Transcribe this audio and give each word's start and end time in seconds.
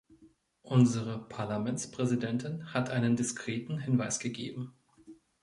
Unsere 0.63 1.27
Parlamentspräsidentin 1.29 2.73
hat 2.73 2.89
einen 2.89 3.15
diskreten 3.15 3.77
Hinweis 3.77 4.17
gegeben. 4.17 4.73